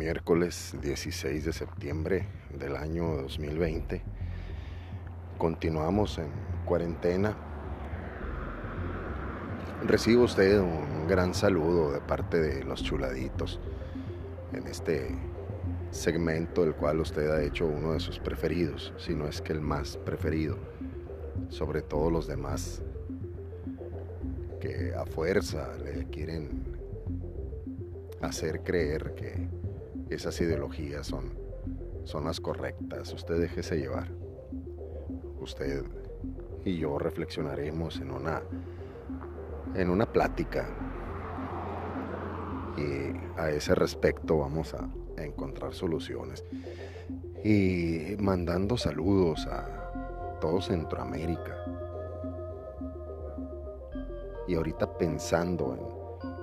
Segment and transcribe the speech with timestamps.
[0.00, 2.26] miércoles 16 de septiembre
[2.58, 4.00] del año 2020.
[5.36, 6.30] Continuamos en
[6.64, 7.36] cuarentena.
[9.86, 13.60] Recibo usted un gran saludo de parte de los chuladitos
[14.54, 15.14] en este
[15.90, 19.60] segmento del cual usted ha hecho uno de sus preferidos, si no es que el
[19.60, 20.56] más preferido,
[21.50, 22.80] sobre todos los demás
[24.62, 26.64] que a fuerza le quieren
[28.22, 29.59] hacer creer que
[30.10, 31.32] esas ideologías son,
[32.04, 33.12] son las correctas.
[33.12, 34.08] Usted déjese llevar.
[35.40, 35.84] Usted
[36.64, 38.42] y yo reflexionaremos en una,
[39.74, 40.68] en una plática.
[42.76, 46.44] Y a ese respecto vamos a, encontrar soluciones.
[47.44, 51.56] Y mandando saludos a todo Centroamérica.
[54.48, 56.00] Y ahorita pensando en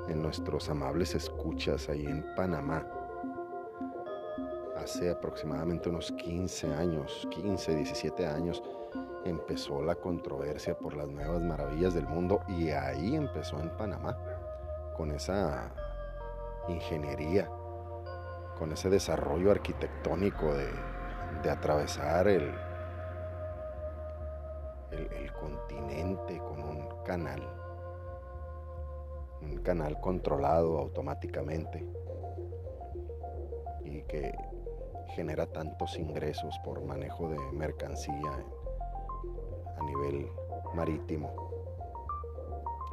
[0.07, 2.85] en nuestros amables escuchas ahí en Panamá.
[4.87, 8.63] Hace aproximadamente unos 15 años, 15, 17 años,
[9.25, 14.17] empezó la controversia por las nuevas maravillas del mundo y ahí empezó en Panamá,
[14.95, 15.73] con esa
[16.69, 17.49] ingeniería,
[18.57, 22.49] con ese desarrollo arquitectónico de, atravesar el,
[24.91, 27.43] el continente con un canal
[29.41, 31.85] un canal controlado automáticamente
[33.83, 34.33] y que
[35.17, 38.45] genera tantos ingresos por manejo de mercancía
[39.75, 40.27] a nivel
[40.75, 41.33] marítimo.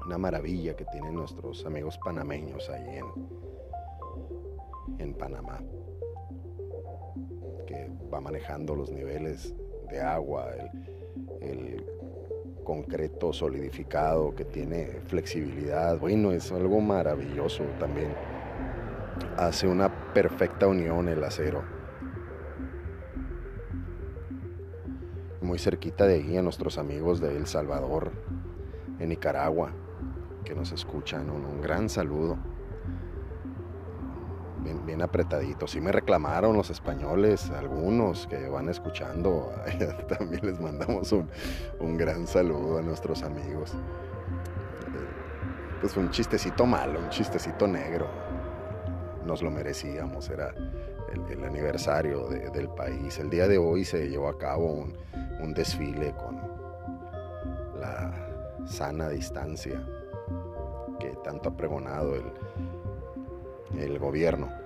[0.07, 2.99] Una maravilla que tienen nuestros amigos panameños ahí
[4.99, 5.61] en, Panamá,
[7.67, 9.55] que va manejando los niveles
[9.91, 10.51] de agua,
[11.43, 11.85] el
[12.65, 15.99] concreto solidificado, que tiene flexibilidad.
[15.99, 18.15] Bueno, es algo maravilloso también.
[19.37, 21.84] Hace una perfecta unión el acero.
[25.55, 28.11] Muy cerquita de ahí a nuestros amigos de El Salvador,
[28.99, 29.71] en Nicaragua,
[30.45, 31.31] que nos escuchan.
[31.31, 32.37] un gran saludo
[34.85, 35.71] bien, apretaditos.
[35.71, 39.53] Sí me reclamaron los españoles, algunos que van escuchando.
[40.09, 43.75] También les mandamos un, gran saludo a nuestros amigos.
[43.75, 43.79] Eh,
[45.81, 48.09] pues un chistecito malo, un chistecito negro.
[49.25, 50.53] Nos lo merecíamos, era
[51.31, 53.21] el, aniversario del país.
[53.21, 54.97] El día de hoy se llevó a cabo un,
[55.45, 56.41] un desfile con
[57.79, 58.13] la
[58.67, 59.83] sana distancia
[60.99, 62.33] que tanto ha pregonado el,
[63.79, 64.65] el gobierno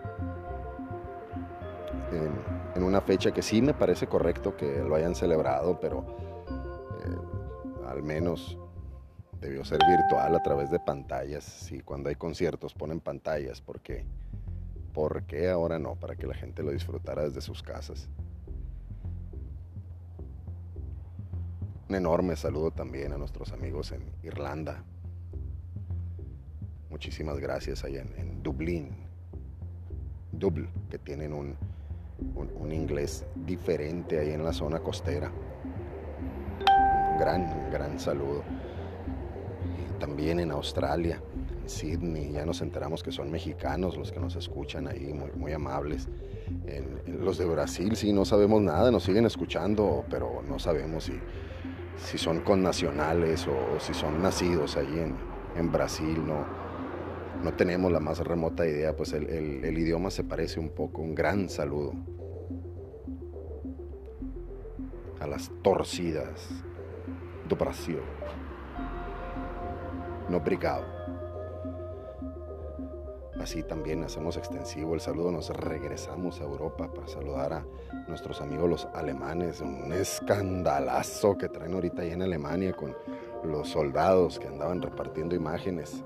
[2.12, 6.04] en, una fecha que sí me parece correcto que lo hayan celebrado, pero
[7.04, 8.58] eh, al menos
[9.40, 11.44] debió ser virtual a través de pantallas.
[11.44, 14.04] Si cuando hay conciertos ponen pantallas, ¿por qué?
[14.92, 15.96] ¿Por qué ahora no?
[15.96, 18.08] Para que la gente lo disfrutara desde sus casas.
[21.88, 24.84] Un enorme saludo también a nuestros amigos en Irlanda.
[26.90, 28.90] Muchísimas gracias allá en, Dublín,
[30.30, 31.56] Dublín, que tienen un,
[32.34, 35.32] un, inglés diferente ahí en la zona costera.
[37.12, 38.42] Un gran, gran saludo.
[39.98, 41.22] También en Australia,
[41.62, 45.52] en Sydney, ya nos enteramos que son mexicanos los que nos escuchan ahí, muy, muy
[45.54, 46.06] amables.
[47.06, 51.18] Los de Brasil sí no sabemos nada, nos siguen escuchando, pero no sabemos si,
[51.98, 55.14] si son connacionales o si son nacidos ahí en,
[55.56, 56.46] en Brasil, no,
[57.42, 61.02] no tenemos la más remota idea, pues el, idioma se parece un poco.
[61.02, 61.92] Un gran saludo
[65.20, 66.48] a las torcidas
[67.48, 68.00] do Brasil.
[70.28, 70.84] No brigado.
[73.40, 77.66] Así también hacemos extensivo el saludo, nos regresamos a Europa para saludar a
[78.08, 82.96] nuestros amigos los alemanes, un escandalazo que traen ahorita ahí en Alemania con
[83.44, 86.02] los soldados que andaban repartiendo imágenes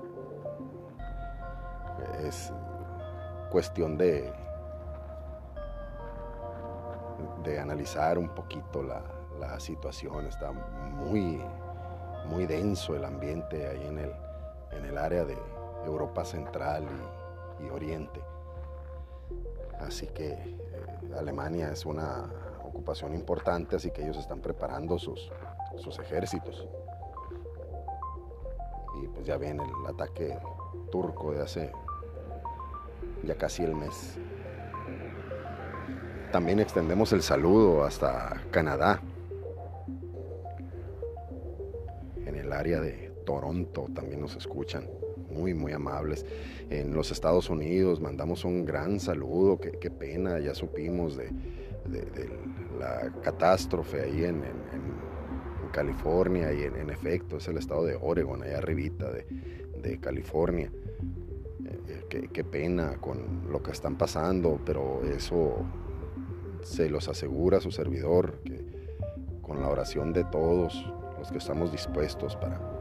[2.21, 2.51] es
[3.49, 4.31] cuestión de,
[7.43, 9.01] de analizar un poquito la,
[9.59, 10.25] situación.
[10.25, 11.41] Está muy,
[12.25, 14.13] muy denso el ambiente ahí en el,
[14.71, 15.37] en el área de
[15.85, 17.22] Europa Central y,
[17.69, 18.21] Oriente.
[19.79, 20.57] Así que eh,
[21.17, 22.29] Alemania es una
[22.63, 25.31] ocupación importante, así que ellos están preparando sus,
[25.77, 26.67] sus ejércitos.
[29.01, 30.37] Y pues ya viene el ataque
[30.91, 31.71] turco de hace
[33.23, 34.17] ya casi el mes.
[36.31, 39.01] También extendemos el saludo hasta Canadá,
[42.25, 45.02] en el área de Toronto también nos escuchan.
[45.33, 46.25] Muy, muy amables.
[46.69, 51.29] En los Estados Unidos mandamos un gran saludo, qué, pena, ya supimos de,
[52.79, 54.41] la catástrofe ahí en,
[55.71, 60.71] California y en, efecto es el estado de Oregon, allá arribita de, California.
[61.65, 65.65] Eh, qué, qué pena con lo que están pasando, pero eso
[66.61, 68.63] se los asegura su servidor, que
[69.41, 70.85] con la oración de todos
[71.19, 72.72] los que estamos dispuestos para,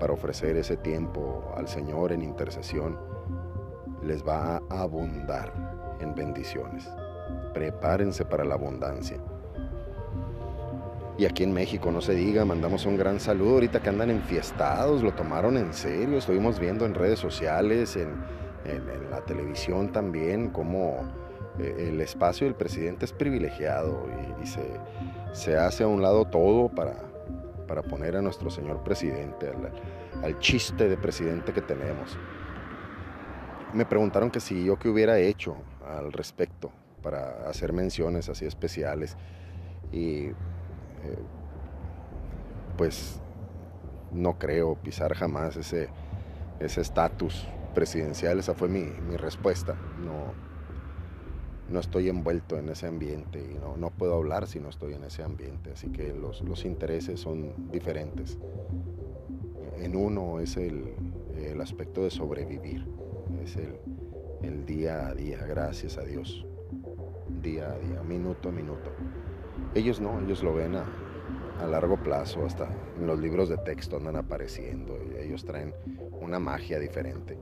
[0.00, 2.98] para ofrecer ese tiempo al Señor en intercesión,
[4.02, 5.52] les va a abundar
[6.00, 6.88] en bendiciones.
[7.52, 9.18] Prepárense para la abundancia.
[11.18, 13.54] Y aquí en México, no se diga, mandamos un gran saludo.
[13.54, 16.16] Ahorita que andan enfiestados, lo tomaron en serio.
[16.16, 18.40] Estuvimos viendo en redes sociales, en,
[19.10, 20.96] la televisión también, cómo
[21.58, 24.06] eh, el espacio del presidente es privilegiado
[24.42, 24.46] y,
[25.34, 27.09] se, hace a un lado todo para,
[27.70, 29.48] para poner a nuestro señor presidente,
[30.24, 32.18] al, chiste de presidente que tenemos.
[33.72, 35.54] Me preguntaron que si yo qué hubiera hecho
[35.86, 39.16] al respecto para hacer menciones así especiales
[39.92, 40.34] y eh,
[42.76, 43.20] pues
[44.10, 45.90] no creo pisar jamás ese
[46.58, 49.76] estatus presidencial, esa fue mi, mi respuesta.
[50.04, 50.34] No,
[51.70, 55.22] no estoy envuelto en ese ambiente y no, puedo hablar si no estoy en ese
[55.22, 55.70] ambiente.
[55.72, 58.38] Así que los, intereses son diferentes.
[59.78, 60.94] En uno es el,
[61.60, 62.86] aspecto de sobrevivir,
[63.42, 66.44] es el, día a día, gracias a Dios,
[67.42, 68.90] día a día, minuto a minuto.
[69.74, 70.86] Ellos no, ellos lo ven a,
[71.60, 72.68] a largo plazo, hasta
[72.98, 75.74] en los libros de texto andan apareciendo, y ellos traen
[76.20, 77.38] una magia diferente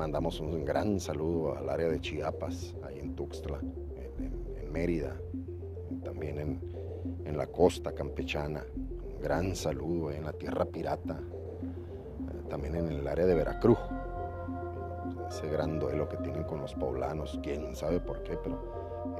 [0.00, 5.14] mandamos un gran saludo al área de Chiapas, ahí en Tuxtla, en, Mérida,
[6.02, 6.58] también
[7.26, 8.64] en, la costa campechana.
[8.74, 13.76] Un gran saludo en la tierra pirata, eh, también en el área de Veracruz.
[15.28, 18.58] Ese gran duelo que tienen con los poblanos, quién sabe por qué, pero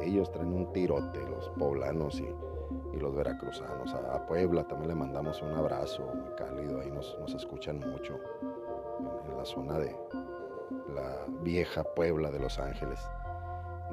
[0.01, 3.93] ellos traen un tirote, los poblanos y, los veracruzanos.
[3.93, 8.19] A, Puebla también le mandamos un abrazo muy cálido, ahí nos, escuchan mucho
[9.29, 9.95] en la zona de,
[10.95, 13.01] la vieja Puebla de Los Ángeles,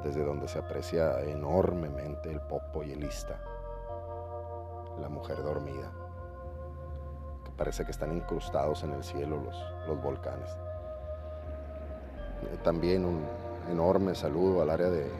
[0.03, 3.39] desde donde se aprecia enormemente el popo y el ista,
[5.00, 5.91] la mujer dormida,
[7.44, 9.56] que parece que están incrustados en el cielo los,
[9.88, 10.50] los volcanes.
[12.44, 13.25] Eh, también un
[13.69, 15.12] enorme saludo al área de,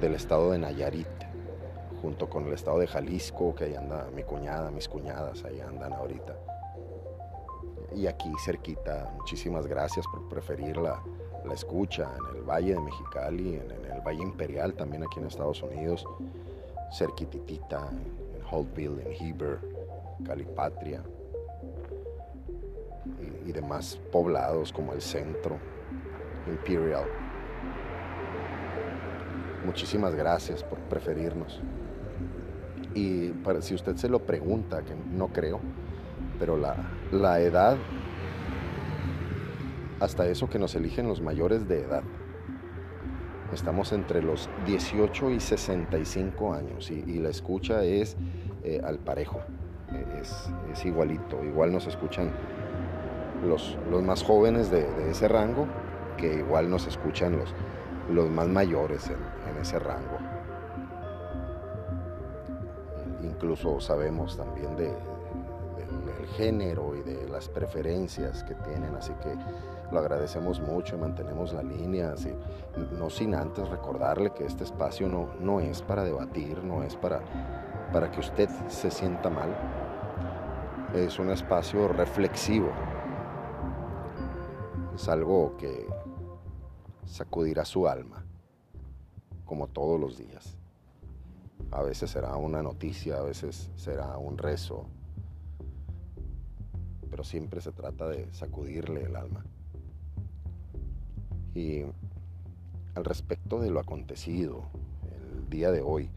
[0.00, 1.06] del estado de Nayarit,
[2.00, 5.92] junto con el estado de Jalisco, que ahí anda mi cuñada, mis cuñadas, ahí andan
[5.92, 6.34] ahorita
[7.94, 9.12] y aquí cerquita.
[9.18, 11.02] Muchísimas gracias por preferir la,
[11.52, 16.06] escucha en el Valle de Mexicali, en, el Valle Imperial también aquí en Estados Unidos,
[16.96, 19.58] cerquititita, en Holtville, en Heber,
[20.24, 21.02] Calipatria
[23.44, 25.58] y, y demás poblados como el centro,
[26.46, 27.04] Imperial.
[29.64, 31.60] Muchísimas gracias por preferirnos.
[32.94, 35.60] Y para, si usted se lo pregunta, que no creo,
[36.38, 37.76] pero la, edad,
[40.00, 42.02] hasta eso que nos eligen los mayores de edad.
[43.52, 48.16] Estamos entre los 18 y 65 años y, la escucha es
[48.64, 49.40] eh, al parejo,
[50.20, 51.44] es, igualito.
[51.44, 52.30] Igual nos escuchan
[53.46, 55.66] los, los más jóvenes de, ese rango
[56.16, 57.54] que igual nos escuchan los,
[58.10, 60.18] los más mayores en ese rango.
[63.22, 64.92] Incluso sabemos también de,
[66.32, 69.36] género y de las preferencias que tienen, así que
[69.90, 72.32] lo agradecemos mucho y mantenemos la línea, así,
[72.98, 77.20] no sin antes recordarle que este espacio no, no es para debatir, no es para,
[77.92, 79.54] para que usted se sienta mal,
[80.94, 82.70] es un espacio reflexivo,
[84.94, 85.86] es algo que
[87.04, 88.24] sacudirá su alma,
[89.44, 90.56] como todos los días.
[91.70, 94.86] A veces será una noticia, a veces será un rezo,
[97.12, 99.44] pero siempre se trata de sacudirle el alma.
[101.54, 101.82] Y
[102.94, 104.62] al respecto de lo acontecido
[105.34, 106.08] el día de hoy,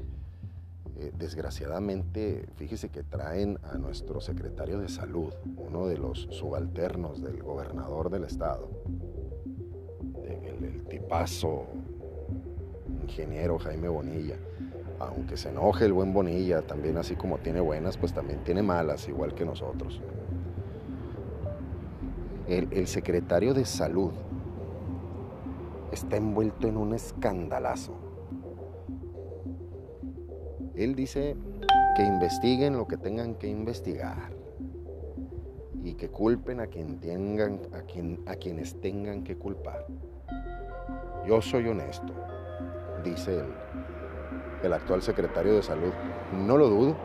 [0.98, 7.44] eh, desgraciadamente, fíjese que traen a nuestro secretario de salud, uno de los subalternos del
[7.44, 8.70] gobernador del estado,
[10.24, 11.66] el, el tipazo
[13.04, 14.38] ingeniero Jaime Bonilla.
[15.00, 19.10] Aunque se enoje el buen Bonilla, también así como tiene buenas, pues también tiene malas,
[19.10, 20.00] igual que nosotros
[22.48, 24.12] el, secretario de salud
[25.92, 27.94] está envuelto en un escandalazo.
[30.76, 31.36] Él dice
[31.96, 34.34] que investiguen lo que tengan que investigar
[35.84, 39.86] y que culpen a quien tengan, a quien, a quienes tengan que culpar.
[41.26, 42.14] Yo soy honesto,
[43.04, 43.54] dice el,
[44.64, 45.94] el actual secretario de salud.
[46.46, 46.96] No lo dudo.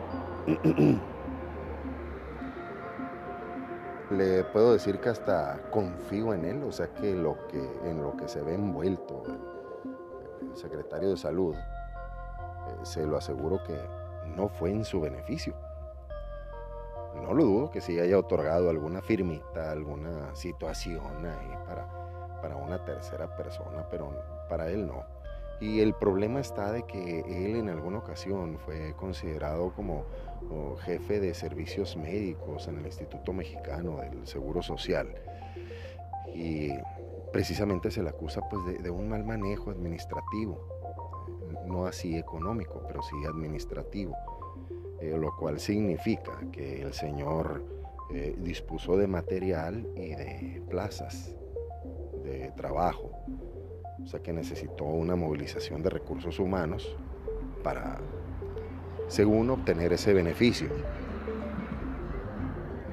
[4.11, 8.41] Le puedo decir que hasta confío en él, o sea que, en lo que se
[8.41, 13.79] ve envuelto el, secretario de salud, eh, se lo aseguro que
[14.35, 15.53] no fue en su beneficio.
[17.23, 21.87] No lo dudo que sí haya otorgado alguna firmita, alguna situación ahí para,
[22.41, 24.11] para una tercera persona, pero
[24.49, 25.05] para él no.
[25.61, 30.05] Y el problema está de que él en alguna ocasión fue considerado como,
[30.79, 35.13] jefe de servicios médicos en el Instituto Mexicano del Seguro Social.
[36.33, 36.71] Y
[37.31, 40.59] precisamente se le acusa pues, de, un mal manejo administrativo,
[41.67, 44.15] no así económico, pero sí administrativo,
[44.99, 47.63] eh, lo cual significa que el señor
[48.11, 51.35] eh, dispuso de material y de plazas
[52.23, 53.11] de trabajo
[54.03, 56.95] o sea que necesitó una movilización de recursos humanos
[57.63, 57.99] para,
[59.07, 60.69] según, obtener ese beneficio.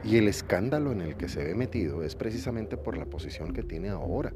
[0.05, 3.63] Y el escándalo en el que se ve metido es precisamente por la posición que
[3.63, 4.33] tiene ahora.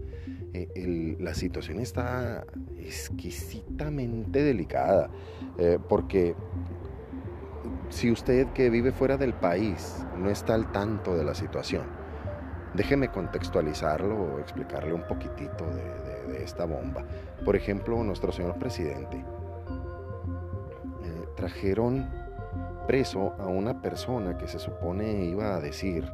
[0.52, 2.44] Eh, la situación está
[2.78, 5.08] exquisitamente delicada,
[5.56, 6.34] eh, porque
[7.88, 11.84] si usted que vive fuera del país no está al tanto de la situación,
[12.74, 16.11] déjeme contextualizarlo o explicarle un poquitito de
[16.42, 17.04] esta bomba.
[17.44, 19.24] Por ejemplo, nuestro señor presidente eh,
[21.36, 22.08] trajeron
[22.86, 26.04] preso a una persona que se supone iba a decir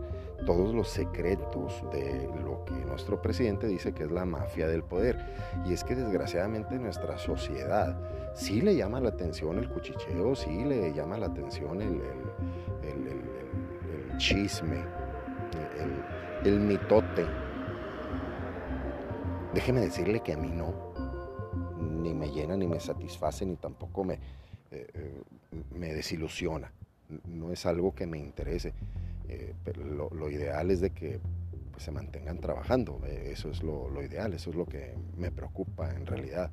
[0.46, 5.18] todos los secretos de lo que nuestro presidente dice que es la mafia del poder.
[5.66, 7.96] Y es que desgraciadamente nuestra sociedad
[8.34, 12.00] sí le llama la atención el cuchicheo, sí le llama la atención el,
[12.82, 14.84] el chisme,
[16.44, 17.26] el mitote
[19.54, 20.74] Déjeme decirle que a mí no,
[21.78, 24.14] ni me llena, ni me satisface, ni tampoco me,
[24.70, 25.22] eh, eh,
[25.74, 26.70] me desilusiona.
[27.26, 28.74] No es algo que me interese.
[29.28, 31.18] Eh, lo, ideal es de que
[31.70, 33.00] pues, se mantengan trabajando.
[33.06, 36.50] eso es lo, lo, ideal, eso es lo que me preocupa en realidad.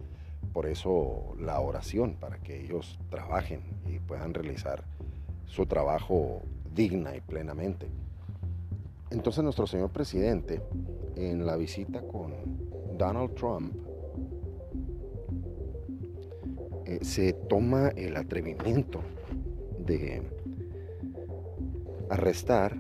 [0.54, 4.86] Por eso la oración, para que ellos trabajen y puedan realizar
[5.48, 7.88] su trabajo digna y plenamente.
[9.12, 10.62] Entonces nuestro señor presidente,
[11.16, 12.34] en la visita con
[12.98, 13.74] Donald Trump,
[16.86, 19.02] eh, se toma el atrevimiento
[19.80, 20.22] de
[22.10, 22.76] arrestar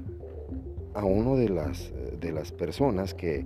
[0.94, 3.46] a uno de las, de las personas que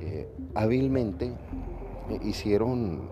[0.00, 1.32] eh, hábilmente
[2.22, 3.10] hicieron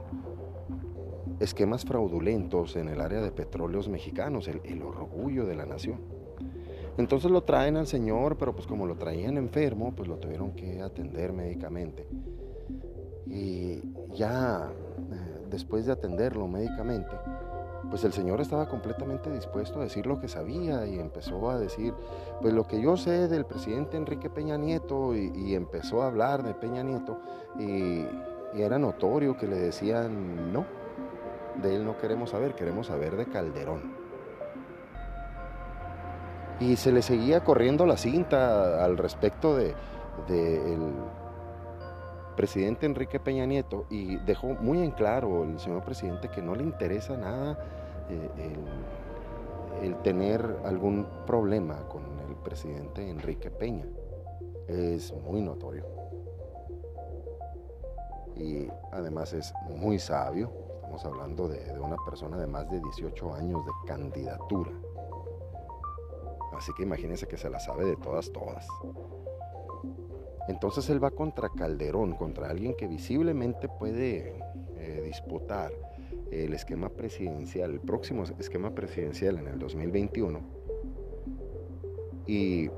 [1.39, 6.21] esquemas fraudulentos en el área de petróleos mexicanos, el orgullo de la nación.
[6.99, 10.83] Entonces lo traen al señor, pero pues como lo traían enfermo, pues lo tuvieron que
[10.83, 12.07] atender médicamente.
[13.31, 13.81] Y
[14.15, 17.17] ya eh, después de atenderlo médicamente,
[17.89, 21.95] pues el señor estaba completamente dispuesto a decir lo que sabía y empezó a decir,
[22.41, 26.55] pues lo que yo sé del presidente Enrique Peña Nieto y, empezó a hablar de
[26.55, 27.19] Peña Nieto
[27.59, 28.05] y,
[28.53, 30.67] era notorio que le decían, no,
[31.63, 34.01] de él no queremos saber, queremos saber de Calderón
[36.61, 39.75] y se le seguía corriendo la cinta al respecto de,
[42.37, 46.63] presidente Enrique Peña Nieto y dejó muy en claro el señor presidente que no le
[46.63, 47.59] interesa nada
[48.09, 48.55] eh,
[49.83, 53.87] el, tener algún problema con el presidente Enrique Peña.
[54.67, 55.85] Es muy notorio.
[58.37, 60.51] Y además es muy sabio.
[60.77, 64.71] Estamos hablando de, de una persona de más de 18 años de candidatura.
[66.57, 68.67] Así que imagínense que se la sabe de todas, todas.
[70.49, 74.35] Entonces él va contra Calderón, contra alguien que visiblemente puede
[74.79, 75.73] eh, disputar
[76.31, 80.41] el esquema presidencial, el próximo esquema presidencial en el 2021.
[82.27, 82.71] Y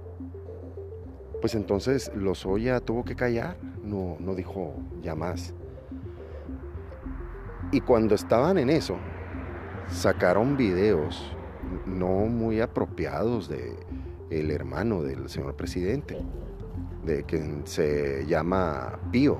[1.40, 5.54] pues entonces Lozoya tuvo que callar, no, no dijo ya más.
[7.72, 8.96] Y cuando estaban en eso,
[9.88, 11.34] sacaron videos
[11.86, 13.76] no muy apropiados de
[14.30, 16.18] el hermano del señor presidente,
[17.04, 19.38] de quien se llama Pío.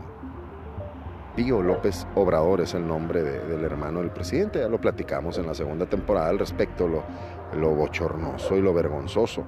[1.36, 5.54] Pío López Obrador es el nombre del hermano del presidente, ya lo platicamos en la
[5.54, 7.02] segunda temporada al respecto, lo,
[7.58, 9.44] lo bochornoso y lo vergonzoso.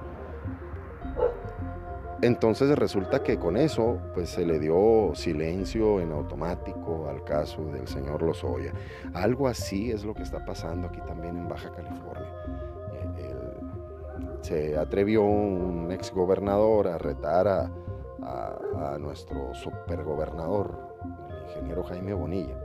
[2.21, 7.87] Entonces resulta que con eso pues se le dio silencio en automático al caso del
[7.87, 8.73] señor Lozoya.
[9.13, 12.25] Algo así es lo que está pasando aquí también en Baja California
[14.45, 17.71] se atrevió un ex gobernador a retar a,
[18.21, 20.97] a, nuestro supergobernador,
[21.29, 22.57] el ingeniero Jaime Bonilla.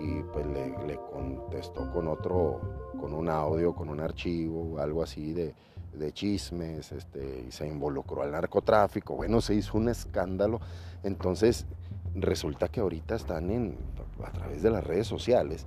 [0.00, 5.54] Y pues le, contestó con otro, con un audio, con un archivo, algo así de,
[5.94, 9.14] de chismes, este, y se involucró al narcotráfico.
[9.14, 10.60] Bueno, se hizo un escándalo.
[11.02, 11.66] Entonces,
[12.14, 13.76] resulta que ahorita están en,
[14.24, 15.66] a través de las redes sociales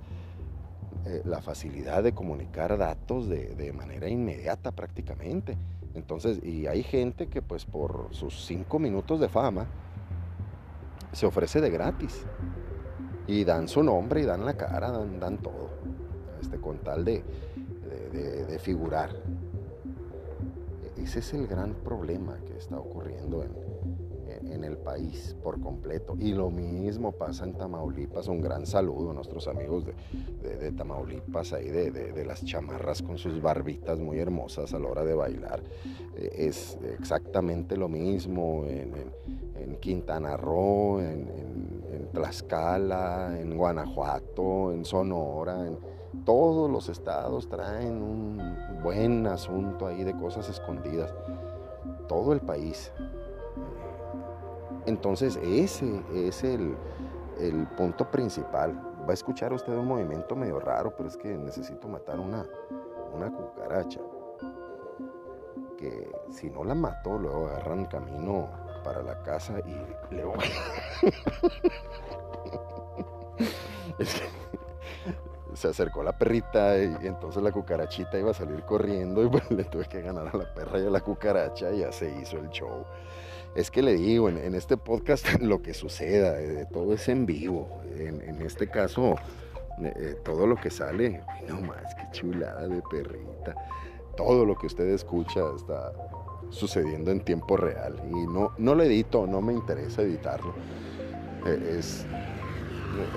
[1.06, 5.56] eh, la facilidad de comunicar datos de, de, manera inmediata prácticamente.
[5.94, 9.66] Entonces, y hay gente que pues por sus cinco minutos de fama
[11.12, 12.24] se ofrece de gratis.
[13.26, 15.70] Y dan su nombre y dan la cara, dan, dan todo.
[16.40, 17.22] Este, con tal de,
[18.12, 19.14] de, de figurar.
[20.96, 23.69] Ese es el gran problema que está ocurriendo en,
[24.50, 26.16] en el país por completo.
[26.18, 28.28] Y lo mismo pasa en Tamaulipas.
[28.28, 33.98] Un gran saludo a nuestros amigos de, Tamaulipas, ahí de, las chamarras con sus barbitas
[33.98, 35.62] muy hermosas a la hora de bailar.
[36.16, 38.90] Eh, es exactamente lo mismo en,
[39.80, 41.28] Quintana Roo, en,
[42.12, 45.78] Tlaxcala, en Guanajuato, en Sonora, en
[46.24, 51.14] todos los estados traen un buen asunto ahí de cosas escondidas.
[52.08, 52.92] Todo el país.
[54.86, 56.76] Entonces ese es el,
[57.76, 58.74] punto principal.
[59.02, 62.46] Va a escuchar usted un movimiento medio raro, pero es que necesito matar una,
[63.14, 64.00] una cucaracha.
[65.78, 68.48] Que si no la mato, luego agarran camino
[68.84, 70.24] para la casa y le
[75.54, 79.64] se acercó la perrita y, entonces la cucarachita iba a salir corriendo y pues le
[79.64, 82.48] tuve que ganar a la perra y a la cucaracha y ya se hizo el
[82.50, 82.84] show.
[83.54, 87.80] Es que le digo, en, este podcast lo que suceda, eh, todo es en vivo.
[87.96, 89.16] En, este caso,
[89.82, 93.54] eh, eh, todo lo que sale, no más, que chulada de perrita.
[94.16, 95.92] Todo lo que usted escucha está
[96.50, 98.00] sucediendo en tiempo real.
[98.08, 100.54] Y no, no lo edito, no me interesa editarlo.
[101.46, 102.06] es,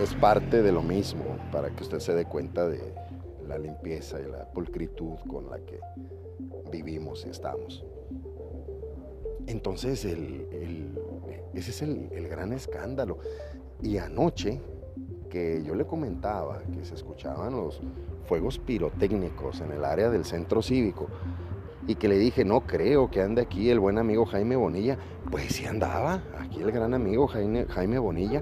[0.02, 2.94] es parte de lo mismo, para que usted se dé cuenta de
[3.48, 5.80] la limpieza y la pulcritud con la que
[6.72, 7.84] vivimos y estamos.
[9.48, 13.20] Entonces, ese es el, gran escándalo.
[13.82, 14.62] Y anoche,
[15.30, 17.82] que yo le comentaba que se escuchaban los
[18.26, 21.08] fuegos pirotécnicos en el área del centro cívico,
[21.88, 24.98] y que le dije, no creo que ande aquí el buen amigo Jaime Bonilla,
[25.30, 28.42] pues sí andaba, aquí el gran amigo Jaime, Jaime Bonilla,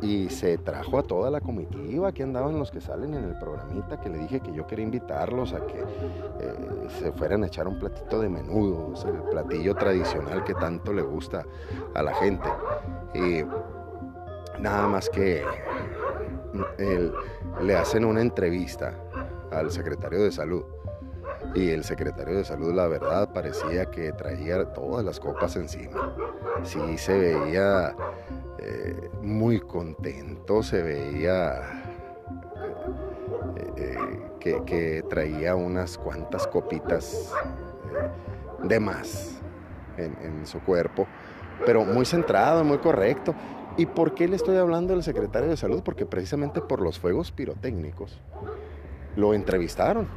[0.00, 4.00] y se trajo a toda la comitiva, que andaban los que salen en el programita,
[4.00, 6.54] que le dije que yo quería invitarlos a que eh,
[7.00, 11.44] se fueran a echar un platito de menudo, el platillo tradicional que tanto le gusta
[11.94, 12.48] a la gente.
[13.14, 13.44] Y
[14.60, 15.44] nada más que
[17.60, 18.94] le hacen una entrevista
[19.50, 20.64] al secretario de salud.
[21.54, 26.14] Y el secretario de salud, la verdad, parecía que traía todas las copas encima.
[26.62, 27.94] Sí se veía
[28.60, 31.84] eh, muy contento, se veía
[33.56, 37.32] eh, eh, que, traía unas cuantas copitas
[38.62, 39.40] de más
[39.96, 41.06] en, su cuerpo,
[41.64, 43.34] pero muy centrado, muy correcto.
[43.76, 45.82] ¿Y por qué le estoy hablando del secretario de salud?
[45.84, 48.20] Porque precisamente por los fuegos pirotécnicos
[49.14, 50.08] lo entrevistaron.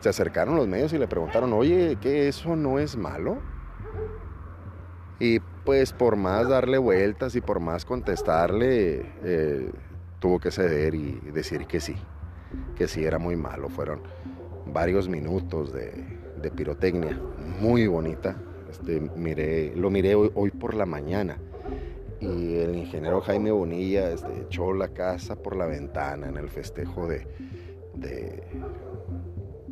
[0.00, 3.38] Se acercaron los medios y le preguntaron, oye, ¿qué eso no es malo?
[5.18, 9.70] Y pues por más darle vueltas y por más contestarle, eh,
[10.18, 11.96] tuvo que ceder y decir que sí,
[12.76, 13.68] que sí era muy malo.
[13.68, 14.00] Fueron
[14.66, 17.18] varios minutos de, pirotecnia,
[17.60, 18.36] muy bonita.
[18.70, 19.00] Este,
[19.74, 21.38] lo miré hoy, por la mañana
[22.20, 27.06] y el ingeniero Jaime Bonilla este, echó la casa por la ventana en el festejo
[27.06, 27.26] de,
[27.94, 28.42] de,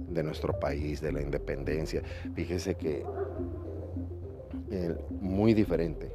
[0.08, 2.02] de nuestro país, de la independencia.
[2.34, 3.04] Fíjese que
[5.20, 6.12] muy diferente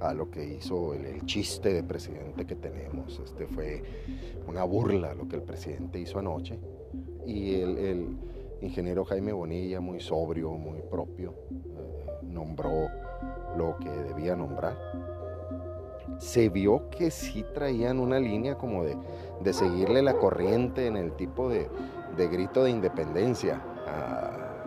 [0.00, 3.20] a lo que hizo el, chiste de presidente que tenemos.
[3.22, 3.82] Este fue
[4.48, 6.58] una burla lo que el presidente hizo anoche.
[7.26, 8.16] Y el,
[8.62, 12.88] ingeniero Jaime Bonilla, muy sobrio, muy propio, eh, nombró
[13.56, 14.76] lo que debía nombrar.
[16.18, 21.48] Se vio que sí traían una línea como de, seguirle la corriente en el tipo
[21.48, 21.68] de,
[22.16, 23.62] grito de independencia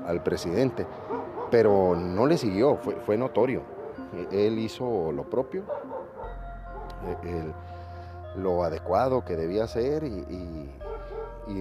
[0.05, 0.85] al presidente
[1.53, 3.61] pero no le siguió, fue, notorio.
[4.31, 5.61] Él hizo lo propio,
[8.35, 10.71] lo adecuado que debía hacer y,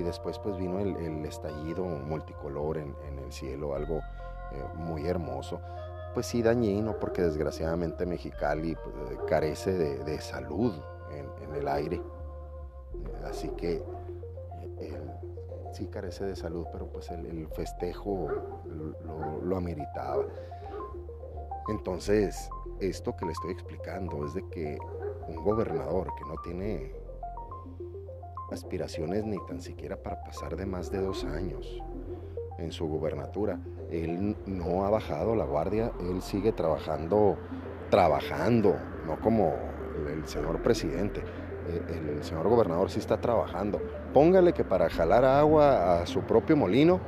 [0.03, 5.61] después pues vino el, estallido multicolor en, el cielo, algo eh, muy hermoso.
[6.15, 10.73] Pues sí dañino porque desgraciadamente Mexicali pues, carece de, salud
[11.11, 12.01] en, el aire.
[13.29, 13.83] Así que
[15.73, 18.29] sí carece de salud, pero pues el, festejo
[19.43, 20.25] lo, ameritaba.
[21.69, 24.79] Entonces, esto que le estoy explicando es de que
[25.29, 26.95] un gobernador que no tiene
[28.51, 31.81] aspiraciones ni tan siquiera para pasar de más de dos años
[32.59, 33.59] en su gubernatura,
[33.91, 37.39] él no ha bajado la guardia, él sigue trabajando,
[37.91, 39.55] trabajando, no como
[40.09, 41.23] el señor presidente
[41.69, 43.81] el señor gobernador sí está trabajando.
[44.13, 47.01] Póngale que para jalar agua a su propio molino,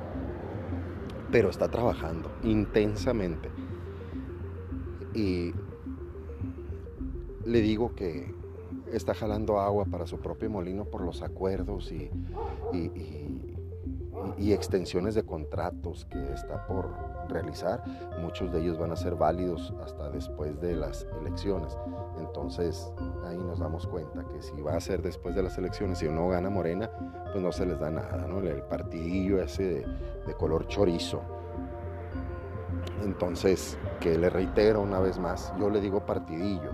[1.31, 3.51] pero está trabajando intensamente.
[5.14, 5.53] Y
[7.45, 8.35] le digo que
[8.93, 12.11] está jalando agua para su propio molino por los acuerdos y,
[14.53, 16.88] extensiones de contratos que está por
[17.29, 17.83] realizar.
[18.21, 21.77] Muchos de ellos van a ser válidos hasta después de las elecciones.
[22.18, 22.92] Entonces
[23.27, 26.29] ahí nos damos cuenta que si va a ser después de las elecciones y no
[26.29, 26.90] gana Morena,
[27.33, 28.38] pues no se les da nada, ¿no?
[28.38, 29.85] El partidillo ese
[30.27, 31.22] de, color chorizo.
[33.03, 36.70] Entonces, que le reitero una vez más, yo le digo partidillo,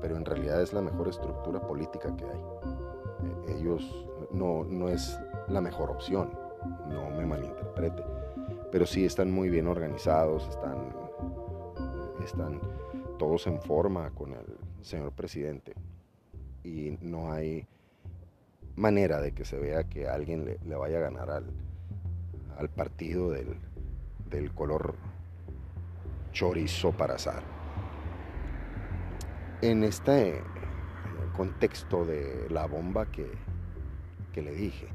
[0.00, 2.40] pero en realidad es la mejor estructura política que hay.
[3.50, 6.30] Eh, ellos no, no es la mejor opción,
[6.88, 8.04] no me malinterprete,
[8.70, 10.92] pero sí están muy bien organizados, están,
[12.22, 12.60] están
[13.20, 14.46] todos en forma con el
[14.80, 15.74] señor presidente
[16.64, 17.66] y no hay
[18.76, 21.44] manera de que se vea que alguien le, vaya a ganar al,
[22.56, 23.58] al partido del,
[24.30, 24.94] del, color
[26.32, 27.42] chorizo para azar.
[29.60, 30.40] En este
[31.36, 33.30] contexto de la bomba que,
[34.32, 34.86] que le dije,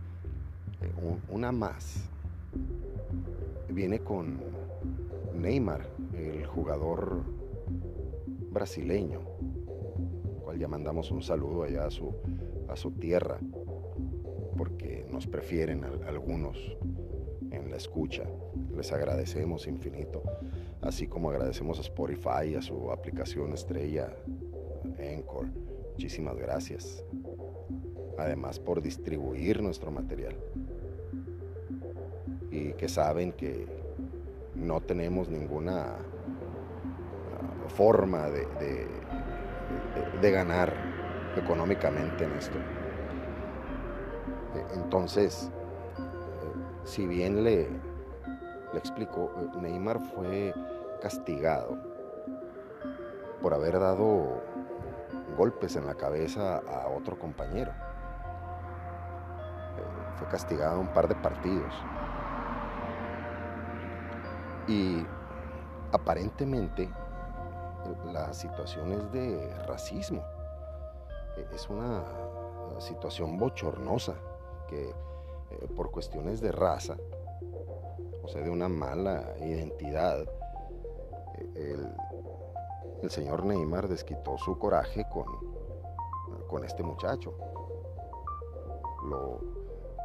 [0.81, 0.91] eh,
[1.29, 2.09] una más,
[3.69, 4.39] viene con
[5.35, 7.34] Neymar, el jugador
[8.55, 9.19] brasileño,
[10.41, 12.15] cual ya mandamos un saludo allá a su,
[12.69, 13.37] a su tierra,
[14.57, 16.57] porque nos prefieren algunos
[17.51, 18.23] en la escucha.
[18.73, 20.23] Les agradecemos infinito,
[20.81, 24.15] así como agradecemos a Spotify, a su aplicación estrella,
[24.97, 25.49] Encore.
[25.91, 27.03] Muchísimas gracias.
[28.17, 30.35] Además por distribuir nuestro material.
[32.51, 33.67] Y que saben que
[34.55, 35.97] no tenemos ninguna
[37.69, 38.87] forma de,
[40.21, 40.73] de, ganar
[41.35, 42.57] económicamente en esto.
[44.55, 45.51] E, entonces,
[45.97, 46.03] eh,
[46.83, 47.69] si bien le,
[48.73, 50.53] le explico, eh, Neymar fue
[51.01, 51.77] castigado
[53.41, 54.41] por haber dado
[55.37, 57.71] golpes en la cabeza a otro compañero.
[59.77, 61.73] Eh, fue castigado un par de partidos.
[64.67, 65.05] Y
[65.91, 66.89] aparentemente
[68.11, 70.23] las situaciones de racismo.
[71.37, 72.03] E, es una
[72.79, 74.15] situación bochornosa
[74.67, 76.97] que eh, por cuestiones de raza,
[78.23, 80.25] o sea, de una mala identidad,
[81.55, 81.71] e,
[83.01, 85.25] el, señor Neymar desquitó su coraje con,
[86.47, 87.35] con este muchacho.
[89.03, 89.39] Lo,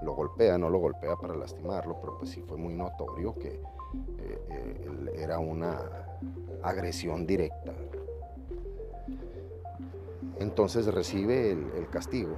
[0.02, 3.62] lo, golpea, no lo golpea para lastimarlo, pero pues sí fue muy notorio que
[4.18, 6.09] eh, eh, era una
[6.62, 7.72] agresión directa.
[10.38, 12.34] Entonces recibe el, castigo.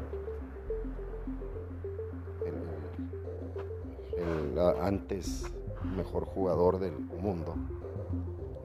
[4.17, 5.45] El, antes
[5.97, 7.55] mejor jugador del mundo,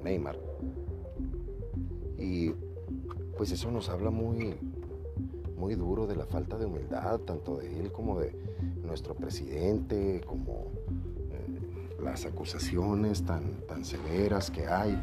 [0.03, 0.37] Neymar.
[2.17, 2.51] Y
[3.37, 4.55] pues eso nos habla muy,
[5.55, 8.33] muy duro de la falta de humildad, tanto de él como de
[8.83, 10.71] nuestro presidente, como
[11.99, 15.01] las acusaciones tan, tan severas que hay.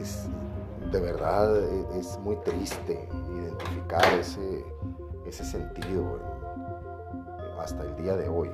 [0.00, 0.28] Es,
[0.92, 1.56] de verdad
[1.98, 4.64] es muy triste identificar ese,
[5.26, 6.20] ese sentido
[7.58, 8.50] hasta el día de hoy.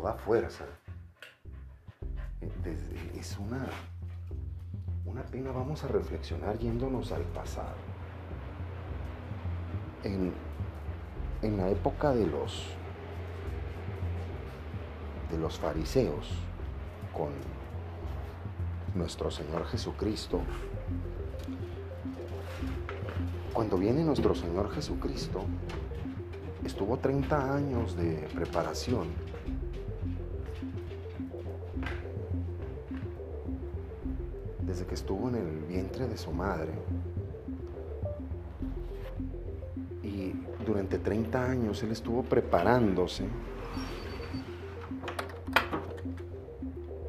[0.00, 0.64] Toda fuerza.
[3.18, 3.66] Es una,
[5.04, 7.76] una pena, vamos a reflexionar yéndonos al pasado.
[10.02, 10.32] En,
[11.42, 12.64] en la época de los,
[15.30, 16.30] de los fariseos,
[17.12, 17.28] con
[18.94, 20.40] nuestro Señor Jesucristo,
[23.52, 25.44] cuando viene nuestro Señor Jesucristo,
[26.64, 29.29] estuvo 30 años de preparación
[34.90, 36.72] que estuvo en el vientre de su madre.
[40.02, 40.32] Y
[40.66, 43.28] durante 30 años él estuvo preparándose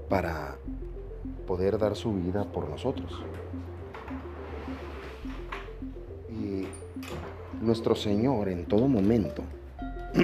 [0.08, 0.58] para
[1.48, 3.24] poder dar su vida por nosotros.
[6.30, 6.67] Y
[7.63, 9.41] nuestro Señor en todo momento,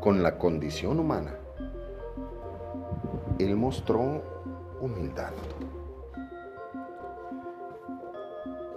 [0.00, 1.34] con la condición humana,
[3.40, 4.31] Él mostró
[4.82, 5.32] humildad.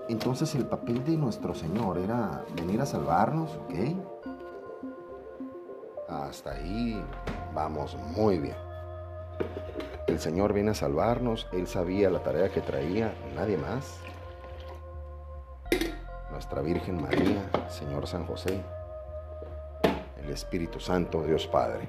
[0.07, 3.73] Entonces el papel de nuestro Señor era venir a salvarnos, ¿ok?
[6.07, 7.03] Hasta ahí
[7.55, 8.55] vamos muy bien.
[10.05, 13.97] El Señor viene a salvarnos, Él sabía la tarea que traía, nadie más.
[16.29, 18.61] Nuestra Virgen María, Señor San José,
[20.23, 21.87] el Espíritu Santo, Dios Padre.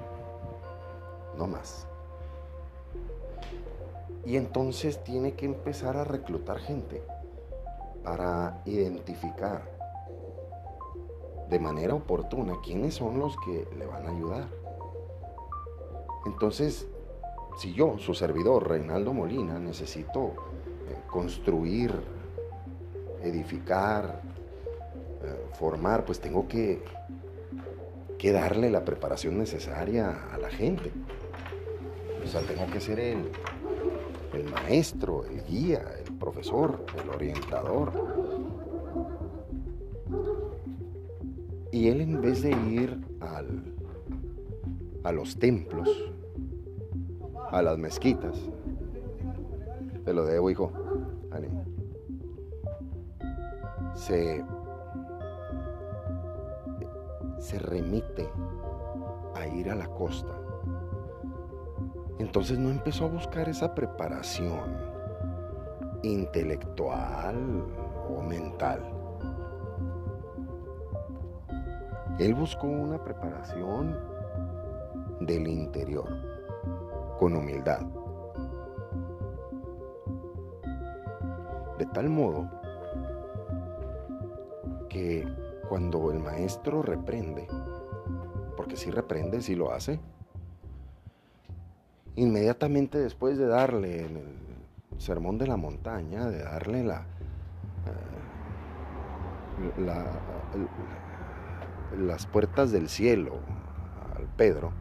[1.37, 1.87] No más.
[4.27, 7.01] Y entonces tiene que empezar a reclutar gente
[8.03, 9.63] para identificar
[11.49, 14.49] de manera oportuna quiénes son los que le van a ayudar.
[16.25, 16.89] Entonces,
[17.57, 20.33] si yo, su servidor, Reinaldo Molina, necesito
[20.89, 21.93] eh, construir,
[23.23, 24.21] edificar,
[25.23, 26.83] eh, formar, pues tengo que,
[28.17, 30.91] que darle la preparación necesaria a la gente.
[32.25, 33.31] O sea, tengo que ser el,
[34.33, 37.91] el maestro, el guía, el profesor, el orientador.
[41.71, 43.63] Y él en vez de ir al,
[45.03, 45.89] a los templos,
[47.51, 48.37] a las mezquitas,
[50.03, 50.71] te lo debo, hijo,
[53.95, 54.43] se,
[57.39, 58.29] se remite
[59.35, 60.46] a ir a la costa
[62.19, 64.77] entonces no empezó a buscar esa preparación
[66.03, 67.63] intelectual
[68.09, 68.81] o mental.
[72.19, 73.95] Él buscó una preparación
[75.19, 76.09] del interior,
[77.19, 77.81] con humildad.
[81.77, 82.49] De tal modo
[84.89, 85.27] que
[85.69, 87.47] cuando el maestro reprende,
[88.55, 89.99] porque si reprende, si lo hace,
[92.17, 96.91] inmediatamente después de darle en el sermón de la montaña, de darle eh,
[101.99, 103.39] las puertas del cielo
[104.15, 104.71] al Pedro,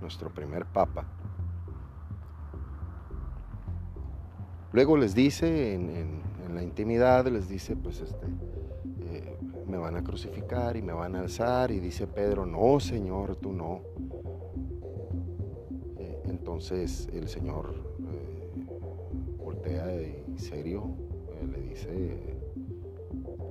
[0.00, 1.04] nuestro primer papa,
[4.72, 6.24] luego les dice en,
[6.54, 8.26] la intimidad, les dice, pues este,
[9.00, 13.34] eh, me van a crucificar y me van a alzar, y dice Pedro, no, Señor,
[13.36, 13.80] tú no
[16.54, 17.74] entonces el Señor
[18.12, 18.64] eh,
[19.38, 20.94] voltea y serio
[21.28, 22.38] eh, le dice,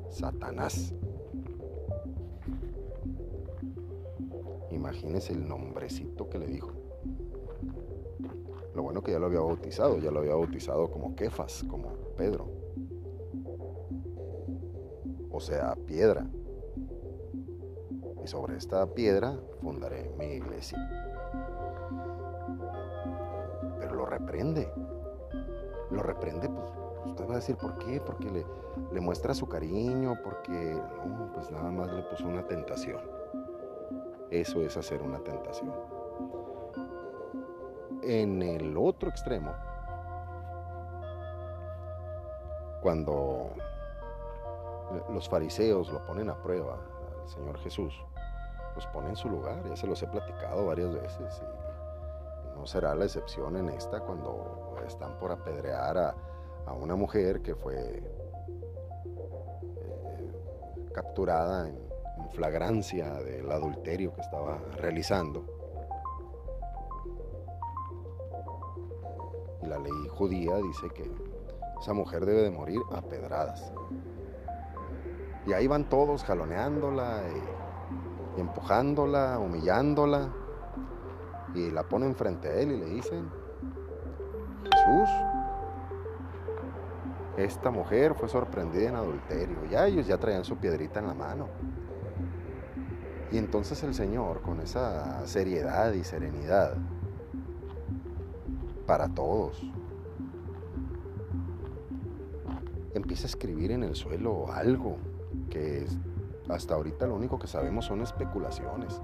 [0.10, 0.94] Satanás.
[4.72, 6.72] Imagínese el nombrecito que le dijo.
[8.74, 12.48] Lo bueno que ya lo había bautizado, ya lo había bautizado como Kefas, como Pedro.
[15.30, 16.26] O sea, piedra.
[18.24, 21.03] Y sobre esta piedra fundaré mi iglesia
[24.34, 24.74] reprende.
[25.92, 26.66] Lo reprende, pues
[27.06, 28.02] usted va a decir, ¿por qué?
[28.02, 28.30] Porque
[28.92, 33.00] le, muestra su cariño, porque no, pues nada más le puso una tentación.
[34.32, 35.72] Eso es hacer una tentación.
[38.02, 39.54] En el otro extremo,
[42.82, 43.52] cuando
[45.12, 46.80] los fariseos lo ponen a prueba
[47.22, 47.94] al Señor Jesús,
[48.76, 51.44] los pone en su lugar, ya se los he platicado varias veces.
[52.64, 56.16] No será la excepción en esta cuando están por apedrear a,
[56.72, 58.02] una mujer que fue eh,
[60.94, 61.78] capturada en,
[62.32, 65.44] flagrancia del adulterio que estaba realizando.
[69.62, 71.12] Y la ley judía dice que
[71.82, 73.74] esa mujer debe de morir a pedradas.
[75.46, 77.24] Y ahí van todos jaloneándola
[78.38, 80.43] y empujándola, humillándola
[81.56, 83.30] y la ponen frente a él y le dicen,
[84.64, 85.10] Jesús,
[87.38, 89.58] esta mujer fue sorprendida en adulterio.
[89.70, 91.48] Ya ellos ya traían su piedrita en la mano.
[93.32, 96.78] Y entonces el Señor, con esa seriedad y serenidad,
[98.86, 99.64] para todos,
[102.94, 104.98] empieza a escribir en el suelo algo
[105.50, 105.88] que
[106.50, 109.02] hasta ahorita lo único que sabemos son especulaciones.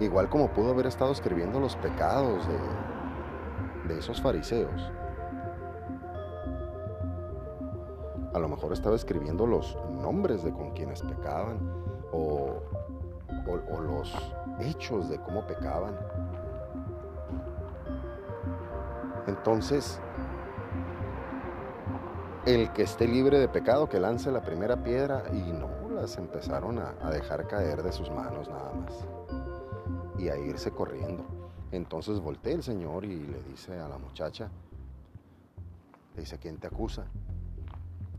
[0.00, 2.46] Igual como pudo haber estado escribiendo los pecados
[3.86, 4.90] de, esos fariseos.
[8.32, 11.58] A lo mejor estaba escribiendo los nombres de con quienes pecaban
[12.12, 12.60] o
[13.80, 14.12] los
[14.60, 15.94] hechos de cómo pecaban.
[19.26, 20.00] Entonces,
[22.46, 26.78] el que esté libre de pecado, que lance la primera piedra y no, las empezaron
[26.78, 29.23] a, dejar caer de sus manos nada más
[30.18, 31.24] y a irse corriendo.
[31.72, 34.50] Entonces voltea el Señor y le dice a la muchacha,
[36.14, 37.06] le dice, ¿quién te acusa?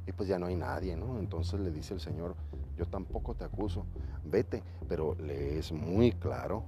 [0.05, 1.17] Y pues ya no hay nadie, ¿no?
[1.19, 2.35] Entonces le dice el Señor,
[2.77, 3.85] yo tampoco te acuso,
[4.25, 6.63] vete, pero le es muy claro,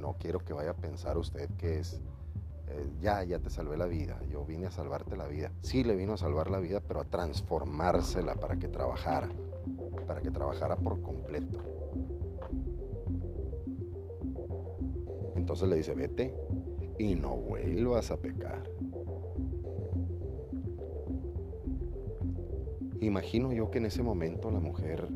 [0.00, 2.00] no quiero que vaya a pensar usted que es
[2.68, 5.52] eh, ya, ya te salvé la vida, yo vine a salvarte la vida.
[5.62, 9.28] Sí, le vino a salvar la vida, pero a transformársela para que trabajara,
[10.06, 11.75] para que trabajara por completo.
[15.46, 16.34] Entonces le dice, vete
[16.98, 18.68] y no vuelvas a pecar.
[23.00, 25.06] Imagino yo que en ese momento la mujer,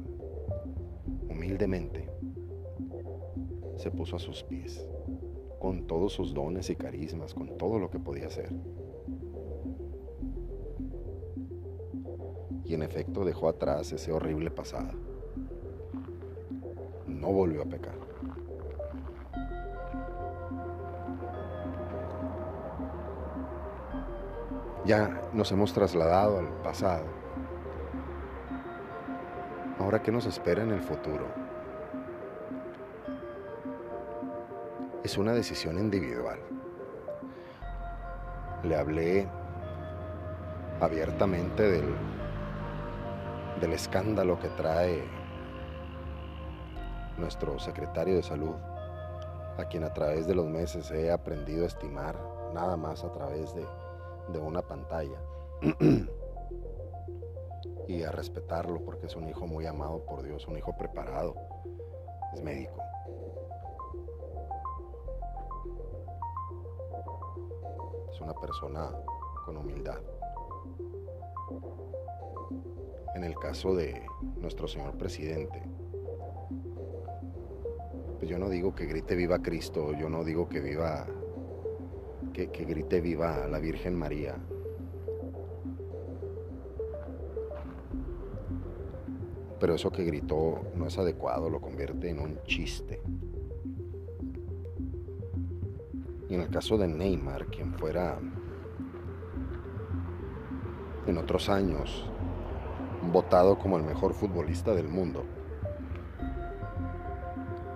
[1.28, 2.08] humildemente,
[3.74, 4.86] se puso a sus pies
[5.58, 8.52] con todos sus dones y carismas, con todo lo que podía hacer.
[12.64, 14.92] Y en efecto dejó atrás ese horrible pasado.
[17.08, 17.99] No volvió a pecar.
[24.90, 27.05] Ya nos hemos trasladado al pasado.
[29.79, 31.29] Ahora, ¿qué nos espera en el futuro?
[35.05, 36.40] es una decisión individual.
[38.64, 39.29] Le hablé
[40.81, 41.94] abiertamente del,
[43.61, 45.05] del escándalo que trae
[47.16, 48.57] nuestro secretario de salud,
[49.57, 52.16] a quien a través de los meses he aprendido a estimar
[52.53, 53.64] nada más a través de,
[54.32, 55.20] de una pantalla
[57.88, 61.34] y a respetarlo porque es un hijo muy amado por Dios, un hijo preparado,
[62.34, 62.80] es médico.
[68.20, 68.90] una persona
[69.44, 69.98] con humildad.
[73.14, 74.02] En el caso de
[74.36, 75.62] nuestro señor presidente,
[78.18, 81.06] pues yo no digo que grite viva Cristo, yo no digo que viva,
[82.32, 84.36] que, que grite viva la Virgen María.
[89.58, 93.02] Pero eso que gritó no es adecuado, lo convierte en un chiste.
[96.28, 98.18] Y en el caso de Neymar, quien fuera
[101.06, 102.08] en otros años
[103.12, 105.24] votado como el mejor futbolista del mundo,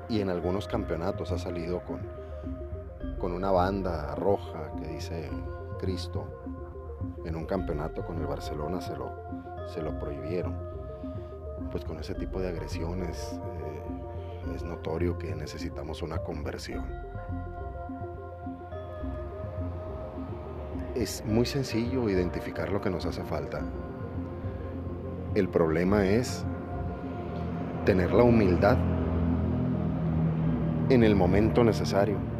[0.09, 2.01] y en algunos campeonatos ha salido con,
[3.25, 5.31] con una banda roja que dice
[5.81, 6.27] Cristo.
[7.25, 9.13] En un campeonato con el Barcelona se lo,
[9.67, 10.55] se lo prohibieron.
[11.71, 16.85] Pues con ese tipo de agresiones eh, es notorio que necesitamos una conversión.
[20.95, 23.63] es muy sencillo identificar lo que nos hace falta.
[25.35, 26.45] El problema es
[27.87, 28.77] tener la humildad
[30.91, 32.34] en el momento necesario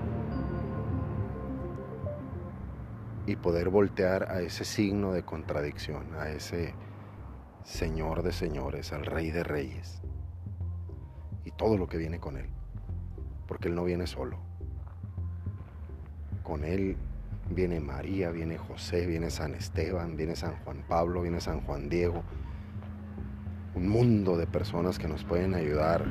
[3.27, 6.75] y poder voltear a ese signo de contradicción, a ese
[7.63, 10.03] Señor de señores, al Rey de reyes
[11.45, 12.49] y todo lo que viene con Él,
[13.47, 14.39] porque Él no viene solo.
[16.43, 16.99] Con Él
[17.51, 22.23] Viene María, viene José, viene San Esteban, viene San Juan Pablo, viene San Juan Diego.
[23.75, 26.05] Un mundo de personas que nos pueden ayudar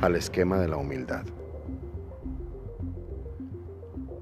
[0.00, 1.24] al esquema de la humildad.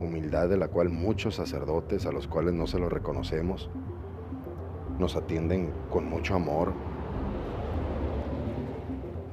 [0.04, 3.70] Humildad de la cual muchos sacerdotes a los cuales no se lo reconocemos
[4.98, 6.74] nos atienden con mucho amor,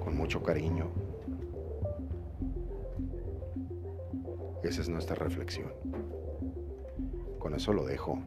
[0.02, 0.88] con mucho cariño.
[4.64, 5.74] Esa es nuestra reflexión.
[7.38, 8.20] Con eso lo dejo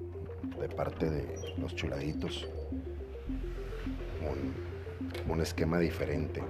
[0.61, 2.47] de parte de los chuladitos.
[4.21, 6.43] Un, un esquema diferente.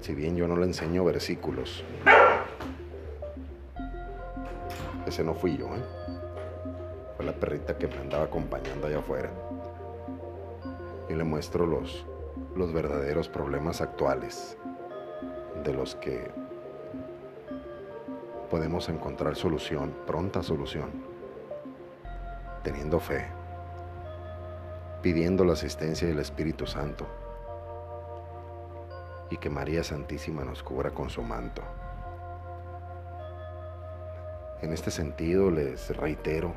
[0.00, 1.82] Si bien yo no le enseño versículos,
[5.24, 5.84] no fui yo, ¿eh?
[7.16, 9.30] Fue la perrita que me andaba acompañando allá afuera.
[11.08, 12.06] Y le muestro los,
[12.54, 14.56] los verdaderos problemas actuales
[15.64, 16.30] de los que
[18.50, 20.90] podemos encontrar solución, pronta solución,
[22.62, 23.26] teniendo fe,
[25.02, 27.06] pidiendo la asistencia del Espíritu Santo
[29.30, 31.62] y que María Santísima nos cubra con su manto.
[34.62, 36.52] En este sentido les reitero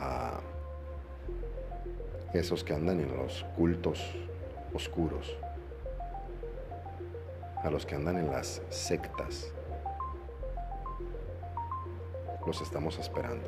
[0.00, 0.40] a
[2.32, 4.14] esos que andan en los cultos
[4.72, 5.36] oscuros,
[7.62, 9.52] a los que andan en las sectas,
[12.46, 13.46] los estamos esperando.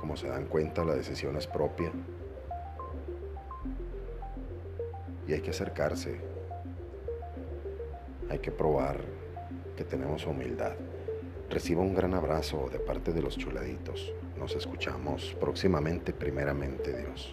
[0.00, 1.92] Como se dan cuenta, la decisión es propia
[5.28, 6.18] y hay que acercarse,
[8.30, 9.20] hay que probar
[9.80, 10.74] que tenemos humildad.
[11.48, 14.12] Reciba un gran abrazo de parte de los chuladitos.
[14.36, 17.32] Nos escuchamos próximamente, primeramente Dios.